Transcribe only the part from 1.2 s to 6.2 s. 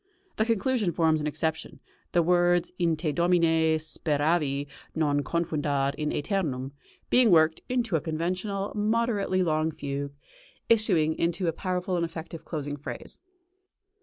an exception, the words, "In Te Domine speravi, non confundar in